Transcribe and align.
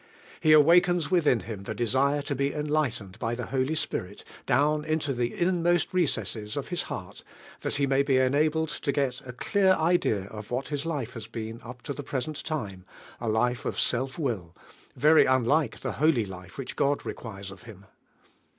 He 0.39 0.51
awakens 0.51 1.11
within' 1.11 1.41
him 1.41 1.61
the 1.61 1.75
desire 1.75 2.23
to 2.23 2.33
be 2.33 2.51
enlightened 2.55 3.19
by 3.19 3.35
the 3.35 3.45
Holy 3.45 3.75
Spirit 3.75 4.23
down 4.47 4.83
into 4.83 5.13
the 5.13 5.39
inmost 5.39 5.93
recesses 5.93 6.57
of 6.57 6.69
his 6.69 6.81
heart, 6.89 7.23
I 7.63 7.67
hat 7.67 7.75
he 7.75 7.85
may 7.85 8.01
be 8.01 8.17
enabled 8.17 8.69
to 8.69 8.91
got 8.91 9.21
a 9.27 9.31
clear 9.31 9.73
idea 9.73 10.23
of 10.23 10.49
what 10.49 10.69
his 10.69 10.87
life 10.87 11.13
has 11.13 11.27
been, 11.27 11.61
up 11.61 11.83
to 11.83 11.93
the 11.93 12.01
present 12.01 12.49
lime, 12.49 12.83
a 13.19 13.29
life 13.29 13.63
of 13.63 13.79
self 13.79 14.17
will, 14.17 14.55
very 14.95 15.25
unlike 15.27 15.79
(he 15.83 15.87
holy 15.89 16.25
life 16.25 16.57
which 16.57 16.75
God 16.75 17.05
requires 17.05 17.51
of 17.51 17.61
him. 17.69 17.85